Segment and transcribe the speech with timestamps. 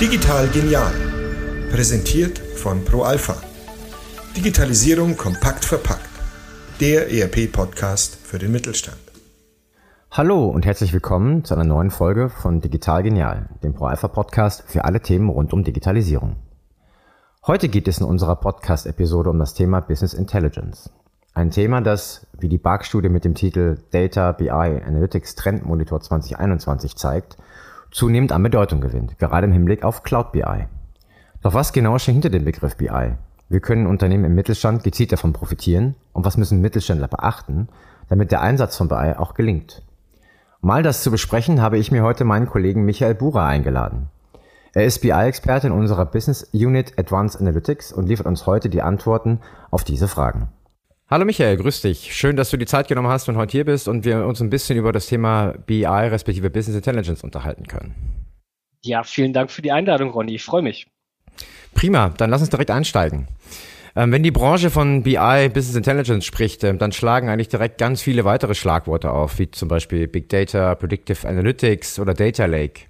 [0.00, 0.92] Digital genial.
[1.72, 3.34] Präsentiert von ProAlpha.
[4.36, 6.08] Digitalisierung kompakt verpackt.
[6.80, 9.00] Der ERP-Podcast für den Mittelstand.
[10.12, 15.00] Hallo und herzlich willkommen zu einer neuen Folge von Digital Genial, dem ProAlpha-Podcast für alle
[15.00, 16.36] Themen rund um Digitalisierung.
[17.46, 20.90] Heute geht es in unserer Podcast-Episode um das Thema Business Intelligence.
[21.40, 26.96] Ein Thema, das, wie die BARC-Studie mit dem Titel Data BI Analytics Trend Monitor 2021
[26.96, 27.38] zeigt,
[27.90, 30.66] zunehmend an Bedeutung gewinnt, gerade im Hinblick auf Cloud BI.
[31.40, 33.12] Doch was genau steckt hinter dem Begriff BI?
[33.48, 37.68] Wie können Unternehmen im Mittelstand gezielt davon profitieren und was müssen Mittelständler beachten,
[38.10, 39.82] damit der Einsatz von BI auch gelingt?
[40.60, 44.10] Um all das zu besprechen, habe ich mir heute meinen Kollegen Michael Bura eingeladen.
[44.74, 49.40] Er ist BI-Experte in unserer Business Unit Advanced Analytics und liefert uns heute die Antworten
[49.70, 50.48] auf diese Fragen.
[51.10, 52.14] Hallo Michael, grüß dich.
[52.14, 54.48] Schön, dass du die Zeit genommen hast und heute hier bist und wir uns ein
[54.48, 57.96] bisschen über das Thema BI respektive Business Intelligence unterhalten können.
[58.84, 60.36] Ja, vielen Dank für die Einladung, Ronny.
[60.36, 60.86] Ich freue mich.
[61.74, 63.26] Prima, dann lass uns direkt einsteigen.
[63.96, 68.00] Ähm, wenn die Branche von BI, Business Intelligence spricht, ähm, dann schlagen eigentlich direkt ganz
[68.02, 72.82] viele weitere Schlagworte auf, wie zum Beispiel Big Data, Predictive Analytics oder Data Lake.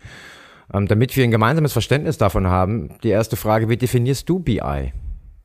[0.74, 4.92] Ähm, damit wir ein gemeinsames Verständnis davon haben, die erste Frage, wie definierst du BI?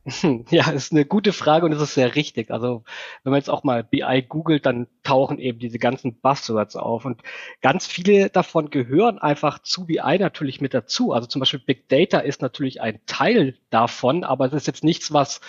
[0.50, 2.50] Ja, ist eine gute Frage und das ist sehr richtig.
[2.50, 2.84] Also
[3.24, 7.22] wenn man jetzt auch mal BI googelt, dann tauchen eben diese ganzen Buzzwords auf und
[7.60, 11.12] ganz viele davon gehören einfach zu BI natürlich mit dazu.
[11.12, 15.12] Also zum Beispiel Big Data ist natürlich ein Teil davon, aber es ist jetzt nichts,
[15.12, 15.40] was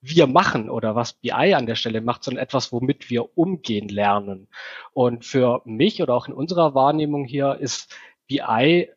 [0.00, 4.48] wir machen oder was BI an der Stelle macht, sondern etwas, womit wir umgehen lernen.
[4.92, 7.92] Und für mich oder auch in unserer Wahrnehmung hier ist
[8.28, 8.88] BI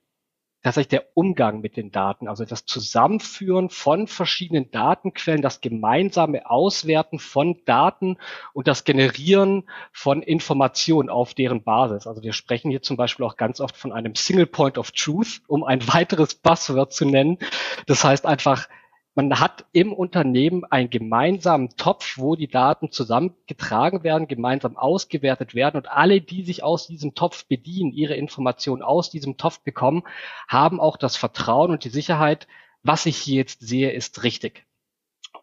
[0.64, 7.20] tatsächlich der Umgang mit den Daten, also das Zusammenführen von verschiedenen Datenquellen, das gemeinsame Auswerten
[7.20, 8.18] von Daten
[8.54, 12.08] und das Generieren von Informationen auf deren Basis.
[12.08, 15.42] Also wir sprechen hier zum Beispiel auch ganz oft von einem Single Point of Truth,
[15.48, 17.38] um ein weiteres Passwort zu nennen.
[17.86, 18.68] Das heißt einfach,
[19.16, 25.78] man hat im Unternehmen einen gemeinsamen Topf, wo die Daten zusammengetragen werden, gemeinsam ausgewertet werden
[25.78, 30.04] und alle, die sich aus diesem Topf bedienen, ihre Informationen aus diesem Topf bekommen,
[30.48, 32.48] haben auch das Vertrauen und die Sicherheit,
[32.83, 34.66] was ich hier jetzt sehe, ist richtig.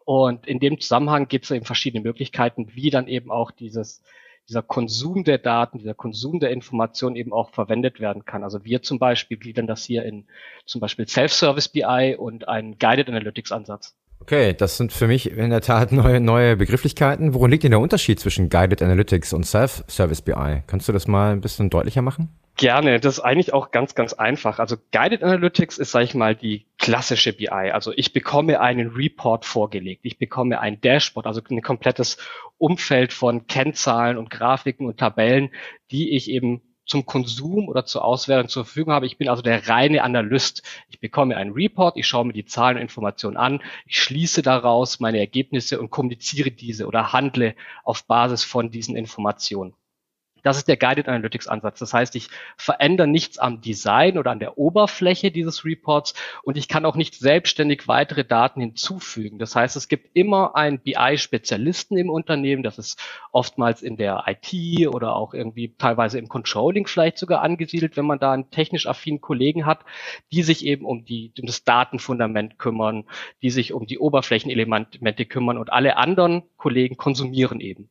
[0.05, 4.01] Und in dem Zusammenhang gibt es eben verschiedene Möglichkeiten, wie dann eben auch dieses
[4.47, 8.43] dieser Konsum der Daten, dieser Konsum der Informationen eben auch verwendet werden kann.
[8.43, 10.25] Also wir zum Beispiel gliedern das hier in
[10.65, 13.95] zum Beispiel Self-Service BI und einen Guided Analytics Ansatz.
[14.19, 17.33] Okay, das sind für mich in der Tat neue, neue Begrifflichkeiten.
[17.33, 20.63] Worin liegt denn der Unterschied zwischen Guided Analytics und Self-Service BI?
[20.65, 22.29] Kannst du das mal ein bisschen deutlicher machen?
[22.57, 24.57] Gerne, das ist eigentlich auch ganz, ganz einfach.
[24.57, 27.49] Also Guided Analytics ist, sage ich mal, die klassische BI.
[27.49, 32.17] Also ich bekomme einen Report vorgelegt, ich bekomme ein Dashboard, also ein komplettes
[32.57, 35.51] Umfeld von Kennzahlen und Grafiken und Tabellen,
[35.91, 39.05] die ich eben zum Konsum oder zur Auswertung zur Verfügung habe.
[39.05, 40.63] Ich bin also der reine Analyst.
[40.89, 44.99] Ich bekomme einen Report, ich schaue mir die Zahlen und Informationen an, ich schließe daraus
[44.99, 47.53] meine Ergebnisse und kommuniziere diese oder handle
[47.83, 49.75] auf Basis von diesen Informationen.
[50.47, 51.79] Das ist der Guided Analytics Ansatz.
[51.79, 56.69] Das heißt, ich verändere nichts am Design oder an der Oberfläche dieses Reports und ich
[56.69, 59.39] kann auch nicht selbstständig weitere Daten hinzufügen.
[59.39, 62.63] Das heißt, es gibt immer einen BI-Spezialisten im Unternehmen.
[62.63, 62.97] Das ist
[63.33, 68.19] oftmals in der IT oder auch irgendwie teilweise im Controlling vielleicht sogar angesiedelt, wenn man
[68.19, 69.79] da einen technisch affinen Kollegen hat,
[70.31, 73.03] die sich eben um die, um das Datenfundament kümmern,
[73.41, 77.89] die sich um die Oberflächenelemente kümmern und alle anderen Kollegen konsumieren eben.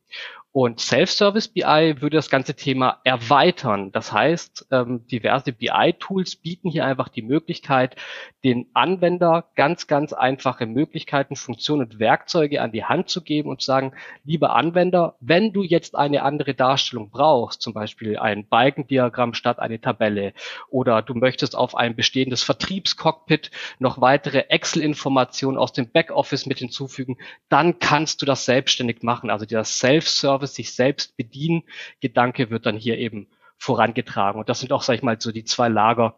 [0.59, 3.91] Und Self-Service BI würde das ganze Thema erweitern.
[3.91, 7.95] Das heißt, ähm, diverse BI-Tools bieten hier einfach die Möglichkeit,
[8.43, 13.61] den Anwender ganz, ganz einfache Möglichkeiten, Funktionen und Werkzeuge an die Hand zu geben und
[13.61, 13.91] zu sagen,
[14.23, 19.79] lieber Anwender, wenn du jetzt eine andere Darstellung brauchst, zum Beispiel ein Balkendiagramm statt eine
[19.79, 20.33] Tabelle,
[20.71, 27.17] oder du möchtest auf ein bestehendes Vertriebscockpit noch weitere Excel-Informationen aus dem Backoffice mit hinzufügen,
[27.47, 29.29] dann kannst du das selbstständig machen.
[29.29, 31.63] Also dieser Self-Service Service, sich selbst bedienen,
[32.01, 33.27] Gedanke wird dann hier eben
[33.57, 34.39] vorangetragen.
[34.39, 36.15] Und das sind auch, sag ich mal, so die zwei Lager,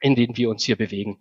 [0.00, 1.18] in denen wir uns hier bewegen.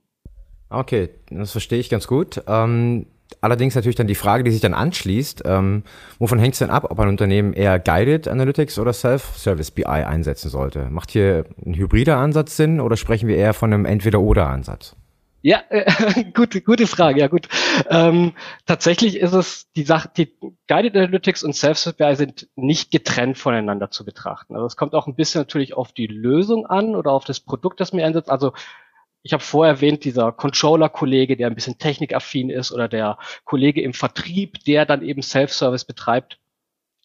[0.70, 2.42] Okay, das verstehe ich ganz gut.
[2.48, 3.06] Ähm,
[3.42, 5.84] allerdings natürlich dann die Frage, die sich dann anschließt, ähm,
[6.18, 10.50] wovon hängt es denn ab, ob ein Unternehmen eher Guided Analytics oder Self-Service BI einsetzen
[10.50, 10.90] sollte?
[10.90, 14.96] Macht hier ein hybrider Ansatz Sinn oder sprechen wir eher von einem Entweder-Oder-Ansatz?
[15.44, 15.86] Ja, äh,
[16.34, 17.20] gute, gute Frage.
[17.20, 17.50] Ja, gut.
[17.90, 18.34] Ähm,
[18.66, 20.34] tatsächlich ist es die Sache, die
[20.68, 24.56] Guided Analytics und Self-Supply sind nicht getrennt voneinander zu betrachten.
[24.56, 27.82] Also es kommt auch ein bisschen natürlich auf die Lösung an oder auf das Produkt,
[27.82, 28.30] das mir einsetzt.
[28.32, 28.54] Also
[29.22, 33.94] ich habe vorher erwähnt, dieser Controller-Kollege, der ein bisschen technikaffin ist oder der Kollege im
[33.94, 36.40] Vertrieb, der dann eben Self-Service betreibt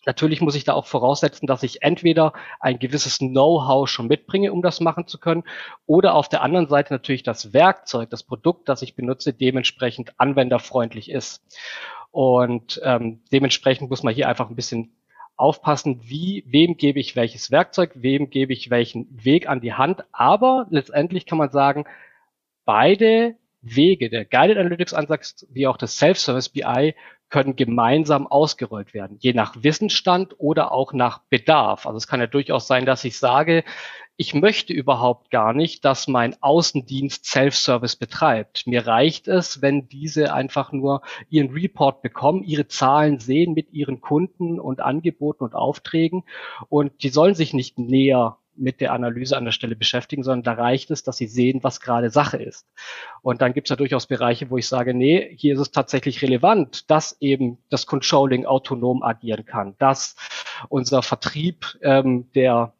[0.08, 4.62] Natürlich muss ich da auch voraussetzen, dass ich entweder ein gewisses Know-how schon mitbringe, um
[4.62, 5.44] das machen zu können,
[5.84, 11.10] oder auf der anderen Seite natürlich das Werkzeug, das Produkt, das ich benutze, dementsprechend anwenderfreundlich
[11.10, 11.44] ist.
[12.10, 14.96] Und ähm, dementsprechend muss man hier einfach ein bisschen
[15.36, 20.04] aufpassen, wie, wem gebe ich welches Werkzeug, wem gebe ich welchen Weg an die Hand.
[20.12, 21.84] Aber letztendlich kann man sagen,
[22.64, 26.94] beide Wege, der Guided Analytics Ansatz wie auch das Self-Service BI,
[27.30, 31.86] können gemeinsam ausgerollt werden, je nach Wissensstand oder auch nach Bedarf.
[31.86, 33.64] Also es kann ja durchaus sein, dass ich sage,
[34.20, 38.66] ich möchte überhaupt gar nicht, dass mein Außendienst Self-Service betreibt.
[38.66, 44.00] Mir reicht es, wenn diese einfach nur ihren Report bekommen, ihre Zahlen sehen mit ihren
[44.00, 46.24] Kunden und Angeboten und Aufträgen
[46.68, 50.62] und die sollen sich nicht näher mit der Analyse an der Stelle beschäftigen, sondern da
[50.62, 52.66] reicht es, dass sie sehen, was gerade Sache ist.
[53.22, 56.22] Und dann gibt es ja durchaus Bereiche, wo ich sage, nee, hier ist es tatsächlich
[56.22, 60.16] relevant, dass eben das Controlling autonom agieren kann, dass
[60.68, 62.72] unser Vertrieb, ähm, der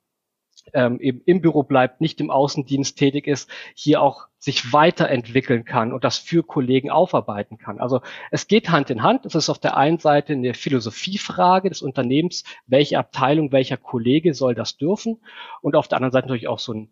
[0.75, 5.93] ähm, eben im Büro bleibt, nicht im Außendienst tätig ist, hier auch sich weiterentwickeln kann
[5.93, 7.81] und das für Kollegen aufarbeiten kann.
[7.81, 8.01] Also
[8.31, 9.27] es geht Hand in Hand.
[9.27, 14.55] Es ist auf der einen Seite eine Philosophiefrage des Unternehmens, welche Abteilung, welcher Kollege soll
[14.55, 15.19] das dürfen
[15.61, 16.89] und auf der anderen Seite natürlich auch so ein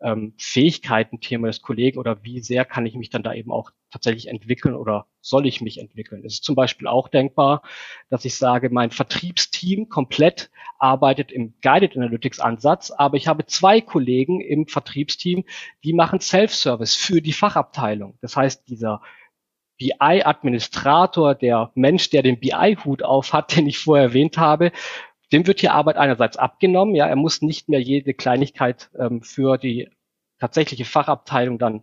[0.00, 4.28] ähm, Fähigkeiten-Thema des Kollegen oder wie sehr kann ich mich dann da eben auch tatsächlich
[4.28, 6.24] entwickeln oder soll ich mich entwickeln?
[6.24, 7.62] Es ist zum Beispiel auch denkbar,
[8.10, 13.80] dass ich sage, mein Vertriebsteam komplett arbeitet im Guided Analytics Ansatz, aber ich habe zwei
[13.80, 15.44] Kollegen im Vertriebsteam,
[15.84, 18.18] die machen Self-Service für die Fachabteilung.
[18.20, 19.02] Das heißt, dieser
[19.78, 24.72] BI-Administrator, der Mensch, der den BI-Hut auf hat, den ich vorher erwähnt habe,
[25.32, 26.94] dem wird hier Arbeit einerseits abgenommen.
[26.94, 29.88] Ja, er muss nicht mehr jede Kleinigkeit ähm, für die
[30.38, 31.82] tatsächliche Fachabteilung dann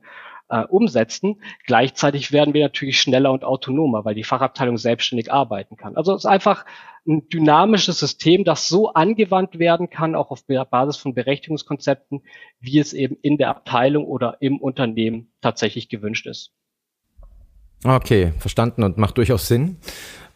[0.49, 1.41] äh, umsetzen.
[1.65, 5.95] Gleichzeitig werden wir natürlich schneller und autonomer, weil die Fachabteilung selbstständig arbeiten kann.
[5.97, 6.65] Also es ist einfach
[7.07, 12.21] ein dynamisches System, das so angewandt werden kann, auch auf Basis von Berechtigungskonzepten,
[12.59, 16.51] wie es eben in der Abteilung oder im Unternehmen tatsächlich gewünscht ist.
[17.83, 19.77] Okay, verstanden und macht durchaus Sinn.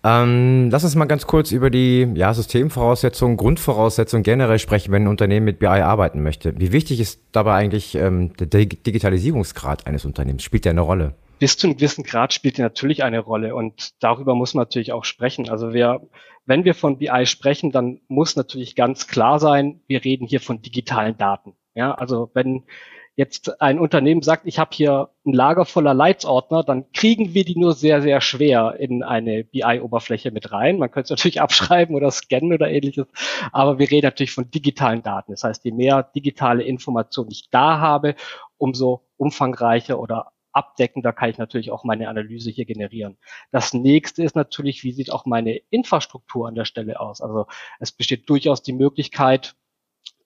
[0.04, 5.08] Ähm, lass uns mal ganz kurz über die ja, Systemvoraussetzungen, Grundvoraussetzungen generell sprechen, wenn ein
[5.08, 6.58] Unternehmen mit BI arbeiten möchte.
[6.58, 10.44] Wie wichtig ist dabei eigentlich ähm, der Digitalisierungsgrad eines Unternehmens?
[10.44, 11.16] Spielt der eine Rolle?
[11.40, 14.94] Bis zu einem gewissen Grad spielt er natürlich eine Rolle und darüber muss man natürlich
[14.94, 15.50] auch sprechen.
[15.50, 16.02] Also wir,
[16.46, 20.62] wenn wir von BI sprechen, dann muss natürlich ganz klar sein, wir reden hier von
[20.62, 21.54] digitalen Daten.
[21.76, 22.64] Ja, also wenn
[23.20, 27.60] jetzt ein Unternehmen sagt, ich habe hier ein Lager voller Leitsordner, dann kriegen wir die
[27.60, 30.78] nur sehr, sehr schwer in eine BI-Oberfläche mit rein.
[30.78, 33.08] Man könnte es natürlich abschreiben oder scannen oder ähnliches,
[33.52, 35.34] aber wir reden natürlich von digitalen Daten.
[35.34, 38.16] Das heißt, je mehr digitale Informationen ich da habe,
[38.58, 43.18] umso umfangreicher oder abdeckender kann ich natürlich auch meine Analyse hier generieren.
[43.52, 47.20] Das nächste ist natürlich, wie sieht auch meine Infrastruktur an der Stelle aus?
[47.20, 47.48] Also
[47.82, 49.56] es besteht durchaus die Möglichkeit,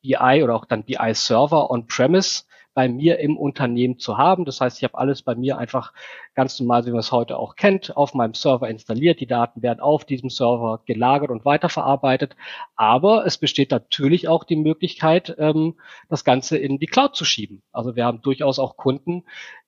[0.03, 4.45] BI oder auch dann BI-Server on-premise bei mir im Unternehmen zu haben.
[4.45, 5.93] Das heißt, ich habe alles bei mir einfach
[6.33, 9.19] ganz normal, wie man es heute auch kennt, auf meinem Server installiert.
[9.19, 12.35] Die Daten werden auf diesem Server gelagert und weiterverarbeitet.
[12.75, 15.75] Aber es besteht natürlich auch die Möglichkeit, ähm,
[16.09, 17.61] das Ganze in die Cloud zu schieben.
[17.71, 19.23] Also wir haben durchaus auch Kunden,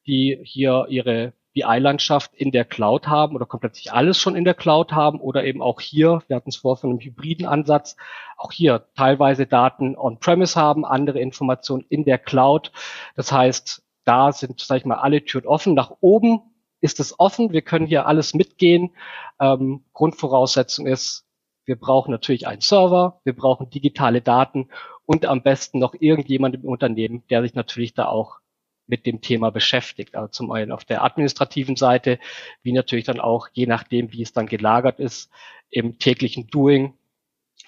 [0.07, 4.53] die hier ihre BI-Landschaft in der Cloud haben oder komplett sich alles schon in der
[4.53, 7.95] Cloud haben oder eben auch hier, wir hatten es vor von einem hybriden Ansatz,
[8.37, 12.71] auch hier teilweise Daten on-premise haben, andere Informationen in der Cloud.
[13.15, 15.74] Das heißt, da sind, sage ich mal, alle Türen offen.
[15.74, 16.41] Nach oben
[16.81, 17.51] ist es offen.
[17.53, 18.91] Wir können hier alles mitgehen.
[19.39, 21.25] Ähm, Grundvoraussetzung ist,
[21.63, 24.69] wir brauchen natürlich einen Server, wir brauchen digitale Daten
[25.05, 28.39] und am besten noch irgendjemand im Unternehmen, der sich natürlich da auch
[28.88, 30.15] mit dem Thema beschäftigt.
[30.15, 32.20] Also zum einen auf der administrativen Seite,
[32.63, 35.32] wie natürlich dann auch, je nachdem, wie es dann gelagert ist,
[35.70, 36.94] im täglichen Doing,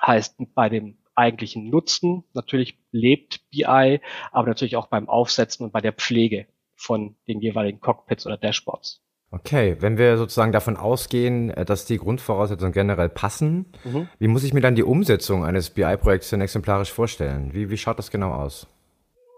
[0.01, 3.99] heißt bei dem eigentlichen Nutzen, natürlich lebt BI,
[4.31, 6.45] aber natürlich auch beim Aufsetzen und bei der Pflege
[6.75, 9.01] von den jeweiligen Cockpits oder Dashboards.
[9.29, 14.07] Okay, wenn wir sozusagen davon ausgehen, äh, dass die Grundvoraussetzungen generell passen, mhm.
[14.19, 17.53] wie muss ich mir dann die Umsetzung eines BI-Projekts denn exemplarisch vorstellen?
[17.53, 18.67] Wie, wie schaut das genau aus?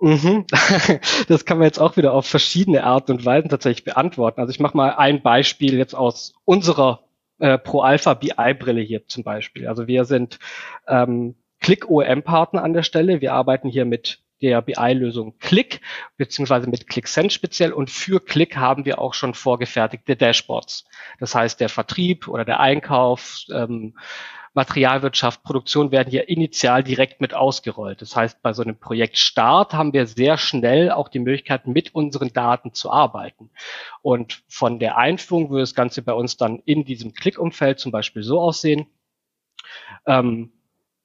[0.01, 0.45] Mhm.
[1.27, 4.39] Das kann man jetzt auch wieder auf verschiedene Arten und Weisen tatsächlich beantworten.
[4.41, 7.03] Also ich mache mal ein Beispiel jetzt aus unserer
[7.39, 9.67] äh, Pro-Alpha BI-Brille hier zum Beispiel.
[9.67, 10.39] Also wir sind
[10.87, 13.21] ähm, Click-OEM-Partner an der Stelle.
[13.21, 15.81] Wir arbeiten hier mit der BI-Lösung Click,
[16.17, 17.73] beziehungsweise mit ClickSense speziell.
[17.73, 20.85] Und für Click haben wir auch schon vorgefertigte Dashboards.
[21.19, 23.95] Das heißt, der Vertrieb oder der Einkauf, ähm,
[24.53, 28.01] Materialwirtschaft, Produktion werden hier initial direkt mit ausgerollt.
[28.01, 32.33] Das heißt, bei so einem Projektstart haben wir sehr schnell auch die Möglichkeit, mit unseren
[32.33, 33.51] Daten zu arbeiten.
[34.01, 38.23] Und von der Einführung würde das Ganze bei uns dann in diesem Klick-Umfeld zum Beispiel
[38.23, 38.87] so aussehen.
[40.05, 40.51] Ähm,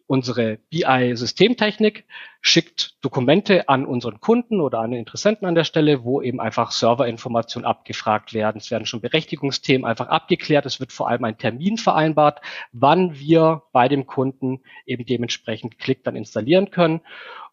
[0.07, 2.05] Unsere BI-Systemtechnik
[2.43, 7.67] schickt Dokumente an unseren Kunden oder an Interessenten an der Stelle, wo eben einfach Serverinformationen
[7.67, 8.59] abgefragt werden.
[8.59, 10.67] Es werden schon Berechtigungsthemen einfach abgeklärt.
[10.67, 12.43] Es wird vor allem ein Termin vereinbart,
[12.73, 17.01] wann wir bei dem Kunden eben dementsprechend Klick dann installieren können.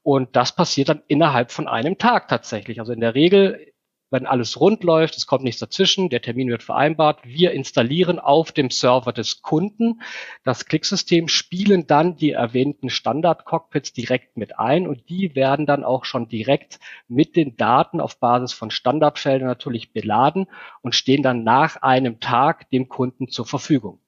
[0.04, 2.82] Und das passiert dann innerhalb von einem Tag tatsächlich.
[2.82, 3.72] Also in der Regel
[4.12, 8.52] wenn alles rund läuft, es kommt nichts dazwischen, der Termin wird vereinbart, wir installieren auf
[8.52, 10.02] dem Server des Kunden
[10.44, 16.04] das Klicksystem, spielen dann die erwähnten Standard-Cockpits direkt mit ein und die werden dann auch
[16.04, 20.48] schon direkt mit den Daten auf Basis von Standardfeldern natürlich beladen
[20.82, 24.00] und stehen dann nach einem Tag dem Kunden zur Verfügung.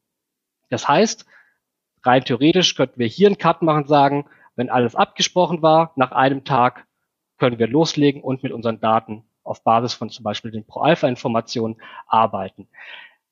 [0.70, 1.26] Das heißt,
[2.04, 4.26] rein theoretisch könnten wir hier einen Cut machen, sagen,
[4.58, 6.88] wenn alles abgesprochen war, nach einem Tag
[7.38, 12.68] können wir loslegen und mit unseren Daten auf Basis von zum Beispiel den Pro-Alpha-Informationen arbeiten.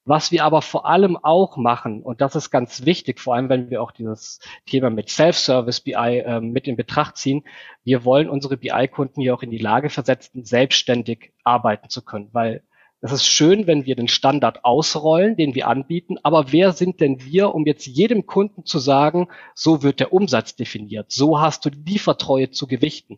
[0.03, 3.69] Was wir aber vor allem auch machen, und das ist ganz wichtig, vor allem wenn
[3.69, 7.43] wir auch dieses Thema mit Self-Service BI äh, mit in Betracht ziehen,
[7.83, 12.63] wir wollen unsere BI-Kunden hier auch in die Lage versetzen, selbstständig arbeiten zu können, weil
[13.03, 17.23] es ist schön, wenn wir den Standard ausrollen, den wir anbieten, aber wer sind denn
[17.25, 21.71] wir, um jetzt jedem Kunden zu sagen, so wird der Umsatz definiert, so hast du
[21.71, 23.17] die Liefertreue zu gewichten.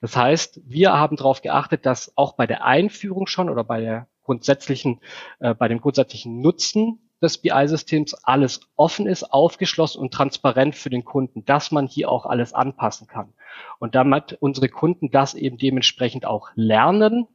[0.00, 4.06] Das heißt, wir haben darauf geachtet, dass auch bei der Einführung schon oder bei der
[4.22, 5.00] grundsätzlichen,
[5.40, 11.04] äh, bei dem grundsätzlichen Nutzen des BI-Systems alles offen ist, aufgeschlossen und transparent für den
[11.04, 13.32] Kunden, dass man hier auch alles anpassen kann.
[13.80, 17.26] Und damit unsere Kunden das eben dementsprechend auch lernen,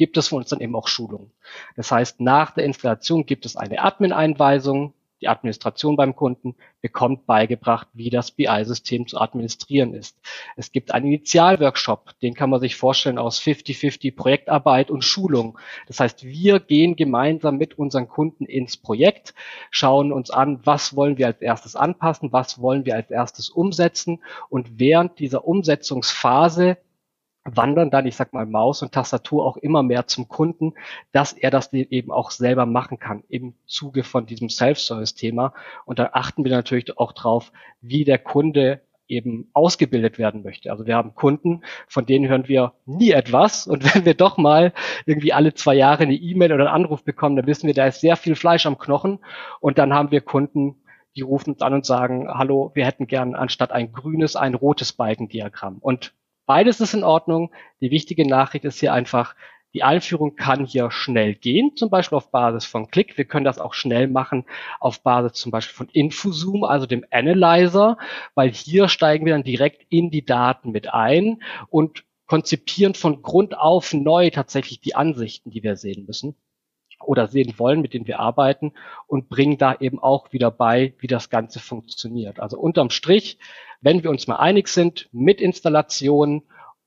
[0.00, 1.30] gibt es von uns dann eben auch Schulungen.
[1.76, 4.94] Das heißt, nach der Installation gibt es eine Admin-Einweisung.
[5.20, 10.18] Die Administration beim Kunden bekommt beigebracht, wie das BI-System zu administrieren ist.
[10.56, 15.58] Es gibt einen Initialworkshop, den kann man sich vorstellen aus 50-50 Projektarbeit und Schulung.
[15.86, 19.34] Das heißt, wir gehen gemeinsam mit unseren Kunden ins Projekt,
[19.70, 24.22] schauen uns an, was wollen wir als erstes anpassen, was wollen wir als erstes umsetzen
[24.48, 26.78] und während dieser Umsetzungsphase
[27.44, 30.74] wandern dann, ich sag mal, Maus und Tastatur auch immer mehr zum Kunden,
[31.12, 35.54] dass er das eben auch selber machen kann im Zuge von diesem Self-Service-Thema.
[35.86, 40.70] Und da achten wir natürlich auch drauf, wie der Kunde eben ausgebildet werden möchte.
[40.70, 43.66] Also wir haben Kunden, von denen hören wir nie etwas.
[43.66, 44.72] Und wenn wir doch mal
[45.06, 48.00] irgendwie alle zwei Jahre eine E-Mail oder einen Anruf bekommen, dann wissen wir, da ist
[48.00, 49.18] sehr viel Fleisch am Knochen.
[49.60, 50.76] Und dann haben wir Kunden,
[51.16, 54.92] die rufen uns an und sagen, hallo, wir hätten gern anstatt ein grünes, ein rotes
[54.92, 55.78] Balkendiagramm.
[55.78, 56.14] Und
[56.50, 57.52] Beides ist in Ordnung.
[57.80, 59.36] Die wichtige Nachricht ist hier einfach,
[59.72, 63.16] die Einführung kann hier schnell gehen, zum Beispiel auf Basis von Click.
[63.16, 64.44] Wir können das auch schnell machen
[64.80, 67.98] auf Basis zum Beispiel von Infozoom, also dem Analyzer,
[68.34, 73.56] weil hier steigen wir dann direkt in die Daten mit ein und konzipieren von Grund
[73.56, 76.34] auf neu tatsächlich die Ansichten, die wir sehen müssen
[77.00, 78.72] oder sehen wollen, mit denen wir arbeiten
[79.06, 82.40] und bringen da eben auch wieder bei, wie das Ganze funktioniert.
[82.40, 83.38] Also unterm Strich
[83.80, 86.42] wenn wir uns mal einig sind mit Installation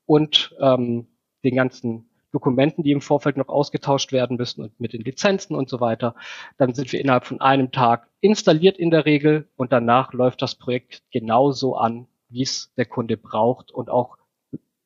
[0.06, 1.08] und ähm,
[1.44, 5.68] den ganzen Dokumenten, die im Vorfeld noch ausgetauscht werden müssen und mit den Lizenzen und
[5.68, 6.14] so weiter,
[6.56, 10.56] dann sind wir innerhalb von einem Tag installiert in der Regel und danach läuft das
[10.56, 14.16] Projekt genauso an, wie es der Kunde braucht und auch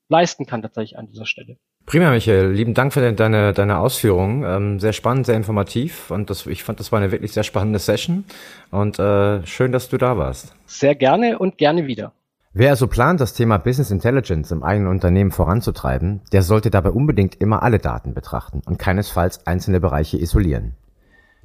[0.08, 1.58] leisten kann tatsächlich an dieser Stelle.
[1.88, 2.50] Prima, Michael.
[2.50, 4.44] Lieben Dank für deine, deine Ausführungen.
[4.44, 7.78] Ähm, sehr spannend, sehr informativ und das, ich fand, das war eine wirklich sehr spannende
[7.78, 8.24] Session
[8.70, 10.54] und äh, schön, dass du da warst.
[10.66, 12.12] Sehr gerne und gerne wieder.
[12.52, 17.40] Wer also plant, das Thema Business Intelligence im eigenen Unternehmen voranzutreiben, der sollte dabei unbedingt
[17.40, 20.74] immer alle Daten betrachten und keinesfalls einzelne Bereiche isolieren.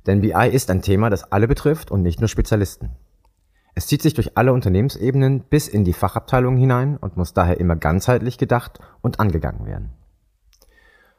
[0.08, 2.90] Denn BI ist ein Thema, das alle betrifft und nicht nur Spezialisten.
[3.76, 7.78] Es zieht sich durch alle Unternehmensebenen bis in die Fachabteilungen hinein und muss daher immer
[7.78, 10.03] ganzheitlich gedacht und angegangen werden.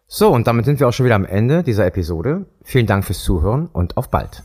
[0.06, 2.46] So, und damit sind wir auch schon wieder am Ende dieser Episode.
[2.62, 4.42] Vielen Dank fürs Zuhören und auf bald.